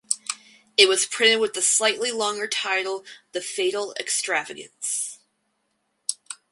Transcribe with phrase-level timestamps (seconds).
[0.77, 5.19] It was printed with the slightly longer title The Fatal Extravagance.